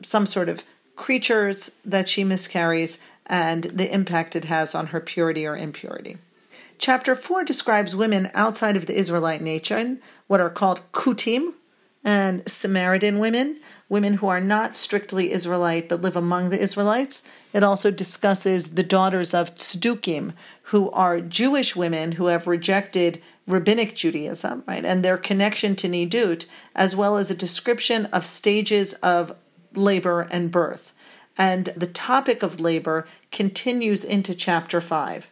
some 0.04 0.26
sort 0.26 0.50
of 0.50 0.66
creatures 0.96 1.72
that 1.86 2.10
she 2.10 2.24
miscarries, 2.24 3.00
and 3.26 3.64
the 3.66 3.92
impact 3.94 4.36
it 4.36 4.46
has 4.46 4.76
on 4.76 4.88
her 4.88 5.00
purity 5.00 5.48
or 5.48 5.56
impurity. 5.56 6.18
Chapter 6.78 7.16
4 7.16 7.44
describes 7.44 7.96
women 7.96 8.30
outside 8.34 8.76
of 8.76 8.88
the 8.88 8.98
Israelite 8.98 9.42
nation, 9.42 10.02
what 10.28 10.42
are 10.42 10.50
called 10.50 10.82
kutim, 10.92 11.54
and 12.04 12.48
Samaritan 12.50 13.20
women, 13.20 13.60
women 13.90 14.16
who 14.16 14.28
are 14.28 14.42
not 14.42 14.76
strictly 14.76 15.32
Israelite 15.32 15.88
but 15.88 16.02
live 16.02 16.16
among 16.16 16.50
the 16.50 16.60
Israelites. 16.60 17.24
It 17.54 17.64
also 17.64 17.92
discusses 17.92 18.70
the 18.70 18.84
daughters 18.84 19.34
of 19.34 19.56
tzdukim, 19.56 20.34
who 20.64 20.90
are 20.92 21.22
Jewish 21.22 21.76
women 21.76 22.14
who 22.14 22.28
have 22.28 22.48
rejected 22.48 23.22
rabbinic 23.46 23.96
Judaism, 23.96 24.64
right, 24.68 24.86
and 24.86 25.04
their 25.04 25.18
connection 25.18 25.76
to 25.78 25.88
Nidut, 25.88 26.46
as 26.76 26.96
well 26.96 27.18
as 27.18 27.30
a 27.30 27.36
description 27.36 28.06
of 28.08 28.26
stages 28.26 28.94
of 28.96 29.36
labor 29.76 30.28
and 30.32 30.50
birth. 30.50 30.94
And 31.38 31.66
the 31.78 31.88
topic 31.88 32.44
of 32.44 32.60
labor 32.60 33.06
continues 33.32 34.04
into 34.04 34.34
chapter 34.34 34.82
5. 34.82 35.28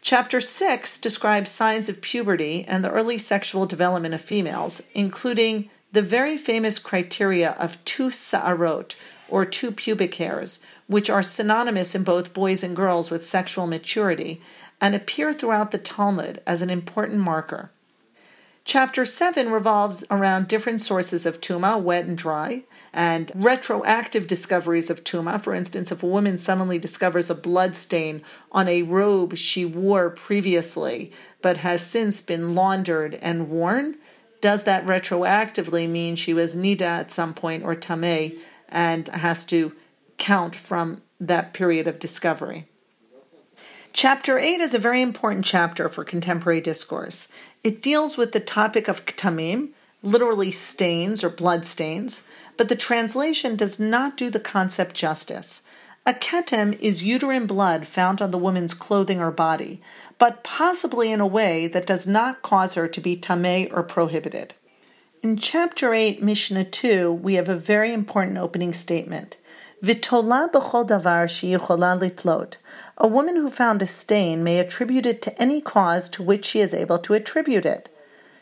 Chapter 0.00 0.40
6 0.40 0.98
describes 0.98 1.50
signs 1.50 1.88
of 1.88 2.00
puberty 2.00 2.64
and 2.68 2.84
the 2.84 2.90
early 2.90 3.18
sexual 3.18 3.66
development 3.66 4.14
of 4.14 4.20
females, 4.20 4.82
including 4.94 5.68
the 5.92 6.02
very 6.02 6.36
famous 6.36 6.78
criteria 6.78 7.52
of 7.52 7.82
two 7.84 8.10
sa'arot, 8.10 8.96
or 9.28 9.44
two 9.44 9.72
pubic 9.72 10.14
hairs, 10.16 10.60
which 10.86 11.10
are 11.10 11.22
synonymous 11.22 11.94
in 11.94 12.04
both 12.04 12.32
boys 12.32 12.62
and 12.62 12.76
girls 12.76 13.10
with 13.10 13.26
sexual 13.26 13.66
maturity 13.66 14.40
and 14.80 14.94
appear 14.94 15.32
throughout 15.32 15.70
the 15.70 15.78
Talmud 15.78 16.40
as 16.46 16.62
an 16.62 16.70
important 16.70 17.18
marker. 17.18 17.70
Chapter 18.64 19.04
7 19.04 19.52
revolves 19.52 20.04
around 20.10 20.48
different 20.48 20.80
sources 20.80 21.24
of 21.24 21.40
tuma, 21.40 21.80
wet 21.80 22.04
and 22.04 22.18
dry, 22.18 22.64
and 22.92 23.30
retroactive 23.36 24.26
discoveries 24.26 24.90
of 24.90 25.04
tuma. 25.04 25.40
For 25.40 25.54
instance, 25.54 25.92
if 25.92 26.02
a 26.02 26.06
woman 26.08 26.36
suddenly 26.36 26.76
discovers 26.76 27.30
a 27.30 27.34
blood 27.36 27.76
stain 27.76 28.22
on 28.50 28.66
a 28.66 28.82
robe 28.82 29.36
she 29.36 29.64
wore 29.64 30.10
previously 30.10 31.12
but 31.42 31.58
has 31.58 31.80
since 31.86 32.20
been 32.20 32.56
laundered 32.56 33.14
and 33.22 33.48
worn, 33.48 33.98
does 34.46 34.62
that 34.62 34.86
retroactively 34.86 35.90
mean 35.90 36.14
she 36.14 36.32
was 36.32 36.54
nida 36.54 36.82
at 36.82 37.10
some 37.10 37.34
point 37.34 37.64
or 37.64 37.74
tameh 37.74 38.38
and 38.68 39.08
has 39.08 39.44
to 39.44 39.72
count 40.18 40.54
from 40.54 41.02
that 41.18 41.52
period 41.52 41.88
of 41.88 41.98
discovery? 41.98 42.64
Chapter 43.92 44.38
8 44.38 44.60
is 44.60 44.72
a 44.72 44.78
very 44.78 45.02
important 45.02 45.44
chapter 45.44 45.88
for 45.88 46.04
contemporary 46.04 46.60
discourse. 46.60 47.26
It 47.64 47.82
deals 47.82 48.16
with 48.16 48.30
the 48.30 48.38
topic 48.38 48.86
of 48.86 49.04
ktamim, 49.04 49.70
literally 50.00 50.52
stains 50.52 51.24
or 51.24 51.28
blood 51.28 51.66
stains, 51.66 52.22
but 52.56 52.68
the 52.68 52.76
translation 52.76 53.56
does 53.56 53.80
not 53.80 54.16
do 54.16 54.30
the 54.30 54.38
concept 54.38 54.94
justice. 54.94 55.64
A 56.08 56.14
ketem 56.14 56.78
is 56.78 57.02
uterine 57.02 57.46
blood 57.46 57.84
found 57.84 58.22
on 58.22 58.30
the 58.30 58.38
woman's 58.38 58.74
clothing 58.74 59.20
or 59.20 59.32
body, 59.32 59.82
but 60.18 60.44
possibly 60.44 61.10
in 61.10 61.20
a 61.20 61.26
way 61.26 61.66
that 61.66 61.84
does 61.84 62.06
not 62.06 62.42
cause 62.42 62.74
her 62.74 62.86
to 62.86 63.00
be 63.00 63.16
tameh 63.16 63.68
or 63.72 63.82
prohibited. 63.82 64.54
In 65.24 65.36
chapter 65.36 65.94
8, 65.94 66.22
Mishnah 66.22 66.66
2, 66.66 67.12
we 67.12 67.34
have 67.34 67.48
a 67.48 67.56
very 67.56 67.92
important 67.92 68.38
opening 68.38 68.72
statement. 68.72 69.36
Vitola 69.82 70.48
b'chol 70.48 70.86
davar 70.86 71.26
sheyichola. 71.26 72.56
A 72.98 73.08
woman 73.08 73.34
who 73.34 73.50
found 73.50 73.82
a 73.82 73.86
stain 73.88 74.44
may 74.44 74.60
attribute 74.60 75.06
it 75.06 75.20
to 75.22 75.42
any 75.42 75.60
cause 75.60 76.08
to 76.10 76.22
which 76.22 76.44
she 76.44 76.60
is 76.60 76.72
able 76.72 76.98
to 77.00 77.14
attribute 77.14 77.66
it. 77.66 77.88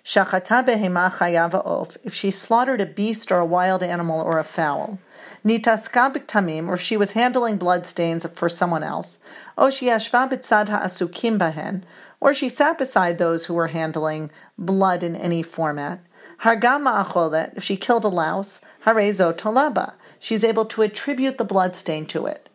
Shachata 0.05 0.63
behema 0.63 1.65
of, 1.65 1.97
if 2.05 2.13
she 2.13 2.31
slaughtered 2.31 2.83
a 2.83 2.87
beast 2.87 3.33
or 3.33 3.39
a 3.39 3.47
wild 3.47 3.83
animal 3.83 4.21
or 4.21 4.39
a 4.39 4.45
fowl. 4.45 4.99
Nitaska 5.43 6.13
tamim, 6.27 6.69
or 6.69 6.75
if 6.75 6.81
she 6.83 6.99
was 6.99 7.13
handling 7.13 7.57
bloodstains 7.57 8.27
for 8.35 8.51
someone 8.51 8.83
else. 8.83 9.19
O 9.57 9.71
she 9.71 9.87
yashva 9.87 10.29
b'tzad 10.31 11.83
or 12.21 12.35
she 12.35 12.51
sat 12.51 12.77
beside 12.77 13.17
those 13.17 13.47
who 13.47 13.55
were 13.55 13.69
handling 13.69 14.31
blood 14.59 15.03
in 15.03 15.17
any 15.17 15.43
format. 15.43 16.01
Hargama 16.43 17.03
acholet, 17.03 17.57
if 17.57 17.63
she 17.63 17.77
killed 17.77 18.05
a 18.05 18.09
louse, 18.09 18.61
harezo 18.85 19.33
tolaba, 19.33 19.95
she's 20.19 20.45
able 20.45 20.67
to 20.67 20.83
attribute 20.83 21.39
the 21.39 21.45
bloodstain 21.45 22.05
to 22.05 22.27
it. 22.27 22.51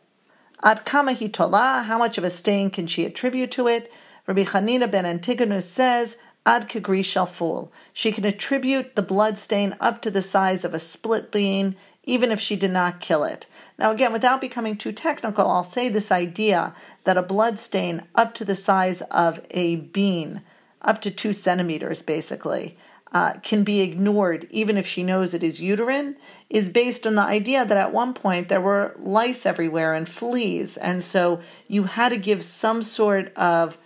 Ad 0.62 0.86
kama 0.86 1.16
tola, 1.30 1.84
how 1.88 1.98
much 1.98 2.20
of 2.20 2.24
a 2.24 2.30
stain 2.30 2.70
can 2.70 2.86
she 2.86 3.06
attribute 3.06 3.52
to 3.52 3.68
it? 3.68 3.92
Rabbi 4.28 4.44
Chanina 4.44 4.90
ben 4.90 5.06
Antigonus 5.06 5.68
says, 5.68 6.16
ad 6.46 6.70
kagri 6.70 7.04
shalful. 7.04 7.72
She 7.94 8.12
can 8.12 8.26
attribute 8.26 8.96
the 8.96 9.02
blood 9.02 9.38
stain 9.38 9.76
up 9.80 10.02
to 10.02 10.12
the 10.12 10.22
size 10.22 10.64
of 10.64 10.74
a 10.74 10.80
split 10.80 11.32
bean, 11.32 11.76
even 12.04 12.32
if 12.32 12.40
she 12.40 12.56
did 12.56 12.72
not 12.72 13.00
kill 13.00 13.24
it. 13.24 13.46
Now, 13.78 13.92
again, 13.92 14.12
without 14.14 14.42
becoming 14.42 14.78
too 14.78 14.92
technical, 14.92 15.48
I'll 15.48 15.64
say 15.64 15.90
this 15.90 16.12
idea 16.12 16.74
that 17.04 17.18
a 17.18 17.22
blood 17.22 17.60
stain 17.60 18.04
up 18.16 18.34
to 18.36 18.46
the 18.46 18.56
size 18.56 19.02
of 19.04 19.40
a 19.52 19.76
bean, 19.76 20.42
up 20.82 21.02
to 21.02 21.12
two 21.12 21.34
centimeters 21.34 22.02
basically, 22.02 22.76
uh, 23.12 23.34
can 23.42 23.64
be 23.64 23.82
ignored 23.82 24.48
even 24.52 24.78
if 24.78 24.86
she 24.86 25.04
knows 25.04 25.34
it 25.34 25.44
is 25.44 25.62
uterine 25.62 26.16
is 26.50 26.70
based 26.70 27.08
on 27.08 27.16
the 27.16 27.22
idea 27.22 27.66
that 27.66 27.78
at 27.78 27.92
one 27.92 28.14
point 28.14 28.50
there 28.50 28.62
were 28.62 28.96
lice 29.00 29.46
everywhere 29.46 29.96
and 29.96 30.08
fleas. 30.08 30.78
And 30.78 31.02
so 31.02 31.40
you 31.68 31.84
had 31.84 32.10
to 32.10 32.18
give 32.18 32.44
some 32.44 32.84
sort 32.84 33.34
of 33.36 33.78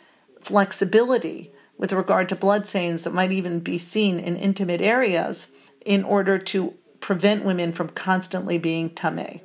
flexibility 0.42 1.52
with 1.84 1.92
regard 1.92 2.30
to 2.30 2.34
blood 2.34 2.66
stains 2.66 3.04
that 3.04 3.14
might 3.14 3.34
even 3.34 3.60
be 3.60 3.78
seen 3.78 4.18
in 4.18 4.38
intimate 4.38 4.80
areas 4.80 5.48
in 5.86 6.02
order 6.02 6.38
to 6.38 6.74
prevent 7.02 7.44
women 7.44 7.74
from 7.74 7.90
constantly 7.90 8.58
being 8.58 8.90
tameh. 8.90 9.42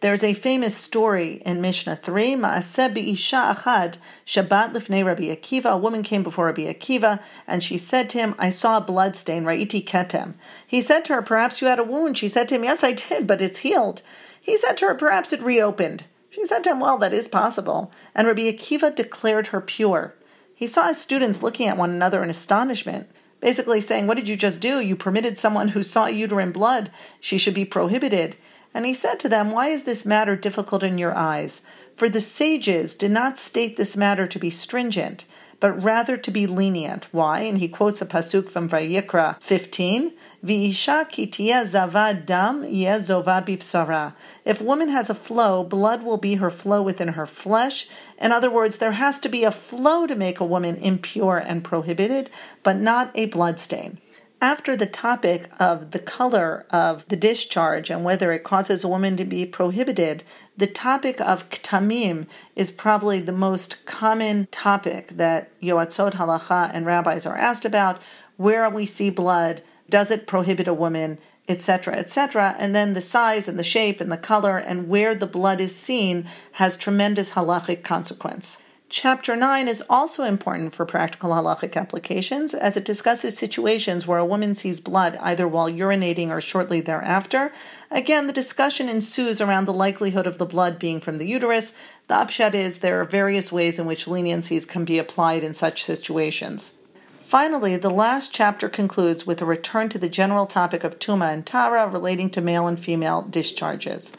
There's 0.00 0.24
a 0.24 0.32
famous 0.32 0.74
story 0.74 1.42
in 1.44 1.60
Mishnah 1.60 1.96
3, 1.96 2.36
Ma'aseh 2.36 3.12
isha 3.12 3.54
achad, 3.54 3.98
Shabbat 4.24 4.72
lifnei 4.72 5.04
Rabbi 5.04 5.24
Akiva. 5.24 5.72
A 5.72 5.76
woman 5.76 6.02
came 6.02 6.22
before 6.22 6.46
Rabbi 6.46 6.72
Akiva, 6.72 7.20
and 7.46 7.62
she 7.62 7.76
said 7.76 8.08
to 8.08 8.18
him, 8.18 8.34
I 8.38 8.48
saw 8.48 8.78
a 8.78 8.80
blood 8.80 9.14
stain, 9.14 9.44
Ra'iti 9.44 9.84
ketem. 9.84 10.36
He 10.66 10.80
said 10.80 11.04
to 11.04 11.12
her, 11.16 11.20
Perhaps 11.20 11.60
you 11.60 11.68
had 11.68 11.78
a 11.78 11.84
wound. 11.84 12.16
She 12.16 12.28
said 12.28 12.48
to 12.48 12.54
him, 12.54 12.64
Yes, 12.64 12.82
I 12.82 12.92
did, 12.92 13.26
but 13.26 13.42
it's 13.42 13.58
healed. 13.58 14.00
He 14.40 14.56
said 14.56 14.78
to 14.78 14.86
her, 14.86 14.94
Perhaps 14.94 15.34
it 15.34 15.42
reopened. 15.42 16.04
She 16.30 16.46
said 16.46 16.64
to 16.64 16.70
him, 16.70 16.80
Well, 16.80 16.96
that 16.96 17.12
is 17.12 17.28
possible. 17.28 17.92
And 18.14 18.26
Rabbi 18.26 18.50
Akiva 18.50 18.94
declared 18.94 19.48
her 19.48 19.60
pure. 19.60 20.14
He 20.56 20.66
saw 20.66 20.88
his 20.88 20.98
students 20.98 21.42
looking 21.42 21.68
at 21.68 21.76
one 21.76 21.90
another 21.90 22.24
in 22.24 22.30
astonishment 22.30 23.08
basically 23.40 23.80
saying, 23.80 24.06
What 24.06 24.16
did 24.16 24.28
you 24.28 24.36
just 24.36 24.60
do? 24.60 24.80
You 24.80 24.96
permitted 24.96 25.38
someone 25.38 25.68
who 25.68 25.82
saw 25.82 26.06
uterine 26.06 26.52
blood. 26.52 26.90
She 27.20 27.38
should 27.38 27.54
be 27.54 27.64
prohibited. 27.64 28.36
And 28.74 28.84
he 28.84 28.92
said 28.92 29.18
to 29.20 29.28
them, 29.28 29.52
Why 29.52 29.68
is 29.68 29.84
this 29.84 30.04
matter 30.04 30.36
difficult 30.36 30.82
in 30.82 30.98
your 30.98 31.14
eyes? 31.14 31.62
For 31.94 32.08
the 32.08 32.20
sages 32.20 32.94
did 32.94 33.10
not 33.10 33.38
state 33.38 33.76
this 33.76 33.96
matter 33.96 34.26
to 34.26 34.38
be 34.38 34.50
stringent, 34.50 35.24
but 35.60 35.82
rather 35.82 36.16
to 36.16 36.30
be 36.30 36.46
lenient. 36.46 37.08
Why? 37.12 37.40
And 37.40 37.58
he 37.58 37.68
quotes 37.68 38.02
a 38.02 38.06
pasuk 38.06 38.48
from 38.50 38.68
Vayikra 38.68 39.40
15, 39.42 40.12
V'isha 40.44 41.08
ki 41.08 41.28
zavad 41.28 42.26
dam 42.26 42.62
zova 42.62 43.44
bifsara. 43.44 44.14
If 44.44 44.60
woman 44.60 44.88
has 44.88 45.10
a 45.10 45.14
flow, 45.14 45.64
blood 45.64 46.02
will 46.02 46.18
be 46.18 46.34
her 46.36 46.50
flow 46.50 46.82
within 46.82 47.08
her 47.08 47.26
flesh. 47.26 47.88
In 48.18 48.32
other 48.32 48.50
words, 48.50 48.78
there 48.78 48.92
has 48.92 49.18
to 49.20 49.28
be 49.28 49.44
a 49.44 49.50
flow 49.50 50.06
to 50.06 50.14
make 50.14 50.40
a 50.40 50.44
woman 50.44 50.76
impure 50.76 51.38
and 51.38 51.64
prohibited, 51.64 52.30
but 52.62 52.76
not 52.76 53.10
a 53.14 53.26
blood 53.26 53.58
stain 53.58 53.98
after 54.40 54.76
the 54.76 54.86
topic 54.86 55.50
of 55.58 55.92
the 55.92 55.98
color 55.98 56.66
of 56.70 57.06
the 57.08 57.16
discharge 57.16 57.90
and 57.90 58.04
whether 58.04 58.32
it 58.32 58.44
causes 58.44 58.84
a 58.84 58.88
woman 58.88 59.16
to 59.16 59.24
be 59.24 59.46
prohibited, 59.46 60.22
the 60.56 60.66
topic 60.66 61.20
of 61.20 61.48
ktamim 61.48 62.26
is 62.54 62.70
probably 62.70 63.18
the 63.20 63.32
most 63.32 63.84
common 63.86 64.46
topic 64.50 65.08
that 65.16 65.58
yoatzot 65.60 66.12
halacha 66.12 66.70
and 66.74 66.84
rabbis 66.84 67.24
are 67.24 67.36
asked 67.36 67.64
about. 67.64 68.00
Where 68.36 68.68
we 68.68 68.84
see 68.84 69.08
blood, 69.08 69.62
does 69.88 70.10
it 70.10 70.26
prohibit 70.26 70.68
a 70.68 70.74
woman, 70.74 71.18
etc., 71.48 71.94
etc. 71.94 72.54
And 72.58 72.74
then 72.74 72.92
the 72.92 73.00
size 73.00 73.48
and 73.48 73.58
the 73.58 73.64
shape 73.64 74.00
and 74.00 74.12
the 74.12 74.18
color 74.18 74.58
and 74.58 74.88
where 74.88 75.14
the 75.14 75.26
blood 75.26 75.60
is 75.60 75.74
seen 75.74 76.26
has 76.52 76.76
tremendous 76.76 77.32
halachic 77.32 77.82
consequence. 77.82 78.58
Chapter 78.88 79.34
9 79.34 79.66
is 79.66 79.82
also 79.90 80.22
important 80.22 80.72
for 80.72 80.86
practical 80.86 81.30
halachic 81.30 81.74
applications 81.74 82.54
as 82.54 82.76
it 82.76 82.84
discusses 82.84 83.36
situations 83.36 84.06
where 84.06 84.20
a 84.20 84.24
woman 84.24 84.54
sees 84.54 84.80
blood 84.80 85.18
either 85.20 85.48
while 85.48 85.68
urinating 85.68 86.30
or 86.30 86.40
shortly 86.40 86.80
thereafter. 86.80 87.50
Again, 87.90 88.28
the 88.28 88.32
discussion 88.32 88.88
ensues 88.88 89.40
around 89.40 89.64
the 89.64 89.72
likelihood 89.72 90.28
of 90.28 90.38
the 90.38 90.46
blood 90.46 90.78
being 90.78 91.00
from 91.00 91.18
the 91.18 91.26
uterus. 91.26 91.74
The 92.06 92.14
upshot 92.14 92.54
is 92.54 92.78
there 92.78 93.00
are 93.00 93.04
various 93.04 93.50
ways 93.50 93.80
in 93.80 93.86
which 93.86 94.06
leniencies 94.06 94.68
can 94.68 94.84
be 94.84 95.00
applied 95.00 95.42
in 95.42 95.52
such 95.52 95.82
situations. 95.82 96.72
Finally, 97.18 97.76
the 97.76 97.90
last 97.90 98.32
chapter 98.32 98.68
concludes 98.68 99.26
with 99.26 99.42
a 99.42 99.44
return 99.44 99.88
to 99.88 99.98
the 99.98 100.08
general 100.08 100.46
topic 100.46 100.84
of 100.84 101.00
tuma 101.00 101.32
and 101.32 101.44
tara 101.44 101.88
relating 101.88 102.30
to 102.30 102.40
male 102.40 102.68
and 102.68 102.78
female 102.78 103.22
discharges. 103.22 104.12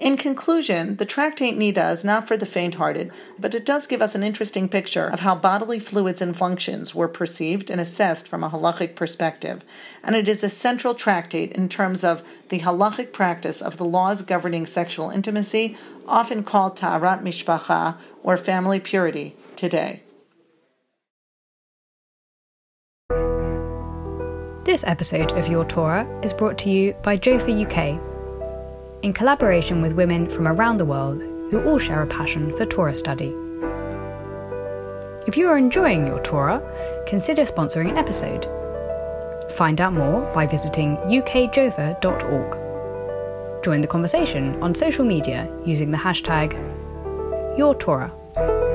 In 0.00 0.16
conclusion, 0.16 0.96
the 0.96 1.04
tractate 1.04 1.58
Nida 1.58 1.92
is 1.92 2.06
not 2.06 2.26
for 2.26 2.34
the 2.34 2.46
faint 2.46 2.76
hearted, 2.76 3.12
but 3.38 3.54
it 3.54 3.66
does 3.66 3.86
give 3.86 4.00
us 4.00 4.14
an 4.14 4.22
interesting 4.22 4.66
picture 4.66 5.06
of 5.06 5.20
how 5.20 5.34
bodily 5.34 5.78
fluids 5.78 6.22
and 6.22 6.34
functions 6.34 6.94
were 6.94 7.06
perceived 7.06 7.68
and 7.68 7.78
assessed 7.78 8.26
from 8.26 8.42
a 8.42 8.48
halachic 8.48 8.94
perspective. 8.94 9.62
And 10.02 10.16
it 10.16 10.26
is 10.26 10.42
a 10.42 10.48
central 10.48 10.94
tractate 10.94 11.52
in 11.52 11.68
terms 11.68 12.02
of 12.02 12.22
the 12.48 12.60
halachic 12.60 13.12
practice 13.12 13.60
of 13.60 13.76
the 13.76 13.84
laws 13.84 14.22
governing 14.22 14.64
sexual 14.64 15.10
intimacy, 15.10 15.76
often 16.08 16.44
called 16.44 16.78
Ta'arat 16.78 17.22
Mishpacha 17.22 17.98
or 18.22 18.38
family 18.38 18.80
purity 18.80 19.36
today. 19.54 20.02
This 24.64 24.82
episode 24.84 25.32
of 25.32 25.48
Your 25.48 25.66
Torah 25.66 26.08
is 26.22 26.32
brought 26.32 26.56
to 26.60 26.70
you 26.70 26.94
by 27.02 27.18
Jofa 27.18 27.66
UK 27.66 28.09
in 29.02 29.12
collaboration 29.12 29.80
with 29.80 29.94
women 29.94 30.28
from 30.28 30.46
around 30.46 30.76
the 30.76 30.84
world 30.84 31.22
who 31.50 31.62
all 31.64 31.78
share 31.78 32.02
a 32.02 32.06
passion 32.06 32.56
for 32.56 32.66
Torah 32.66 32.94
study. 32.94 33.34
If 35.26 35.36
you 35.36 35.48
are 35.48 35.58
enjoying 35.58 36.06
your 36.06 36.20
Torah, 36.22 36.62
consider 37.06 37.42
sponsoring 37.42 37.90
an 37.90 37.98
episode. 37.98 38.46
Find 39.52 39.80
out 39.80 39.94
more 39.94 40.20
by 40.34 40.46
visiting 40.46 40.96
ukjova.org. 40.96 42.56
Join 43.64 43.80
the 43.80 43.86
conversation 43.86 44.60
on 44.62 44.74
social 44.74 45.04
media 45.04 45.48
using 45.64 45.90
the 45.90 45.98
hashtag 45.98 46.52
YourTorah. 47.58 48.69